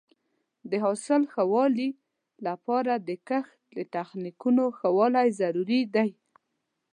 د 0.69 0.71
حاصل 0.83 1.21
د 1.25 1.29
ښه 1.31 1.43
والي 1.53 1.89
لپاره 2.47 2.93
د 3.07 3.09
کښت 3.27 3.57
د 3.77 3.79
تخنیکونو 3.95 4.63
ښه 4.77 4.89
والی 4.97 5.27
ضروري 5.41 5.81
دی. 5.95 6.09